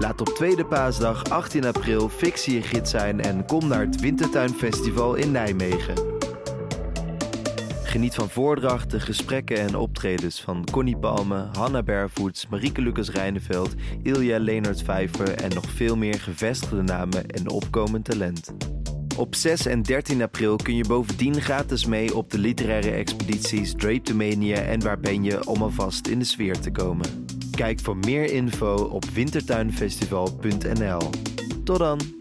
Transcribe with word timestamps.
Laat 0.00 0.20
op 0.20 0.28
tweede 0.28 0.66
paasdag 0.66 1.24
18 1.24 1.64
april 1.64 2.08
fictie 2.08 2.54
je 2.54 2.62
gids 2.62 2.90
zijn 2.90 3.20
en 3.20 3.46
kom 3.46 3.68
naar 3.68 3.80
het 3.80 4.00
Wintertuinfestival 4.00 5.14
in 5.14 5.30
Nijmegen. 5.30 5.94
Geniet 7.82 8.14
van 8.14 8.28
voordrachten, 8.28 9.00
gesprekken 9.00 9.56
en 9.56 9.74
optredens 9.74 10.40
van 10.40 10.66
Connie 10.70 10.96
Palme, 10.96 11.48
Hanna 11.52 11.82
Bervoets, 11.82 12.46
Marieke 12.48 12.80
Lucas 12.80 13.10
Rijneveld, 13.10 13.74
Ilja 14.02 14.38
Leonard 14.38 14.82
Vijver 14.82 15.34
en 15.34 15.54
nog 15.54 15.70
veel 15.70 15.96
meer 15.96 16.20
gevestigde 16.20 16.82
namen 16.82 17.26
en 17.26 17.50
opkomend 17.50 18.04
talent. 18.04 18.54
Op 19.16 19.34
6 19.34 19.66
en 19.66 19.82
13 19.82 20.22
april 20.22 20.56
kun 20.56 20.76
je 20.76 20.84
bovendien 20.84 21.40
gratis 21.40 21.86
mee 21.86 22.16
op 22.16 22.30
de 22.30 22.38
literaire 22.38 22.90
expedities 22.90 23.74
Drapetomania 23.76 24.56
en 24.56 24.82
Waar 24.82 25.00
ben 25.00 25.22
je 25.24 25.46
om 25.46 25.62
alvast 25.62 26.06
in 26.06 26.18
de 26.18 26.24
sfeer 26.24 26.60
te 26.60 26.70
komen. 26.70 27.38
Kijk 27.60 27.80
voor 27.80 27.96
meer 27.96 28.32
info 28.32 28.74
op 28.74 29.04
wintertuinfestival.nl. 29.04 31.10
Tot 31.64 31.78
dan! 31.78 32.19